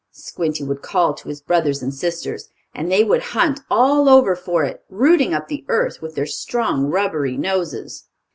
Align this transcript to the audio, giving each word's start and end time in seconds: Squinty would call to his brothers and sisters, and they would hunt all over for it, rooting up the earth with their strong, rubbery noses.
Squinty 0.09 0.63
would 0.63 0.81
call 0.81 1.13
to 1.13 1.27
his 1.29 1.41
brothers 1.43 1.83
and 1.83 1.93
sisters, 1.93 2.49
and 2.73 2.91
they 2.91 3.03
would 3.03 3.21
hunt 3.37 3.59
all 3.69 4.09
over 4.09 4.35
for 4.35 4.63
it, 4.63 4.83
rooting 4.89 5.31
up 5.31 5.47
the 5.47 5.63
earth 5.67 6.01
with 6.01 6.15
their 6.15 6.25
strong, 6.25 6.85
rubbery 6.85 7.37
noses. 7.37 8.05